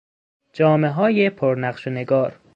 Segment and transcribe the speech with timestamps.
[0.53, 2.39] جامههای پر نقش و نگار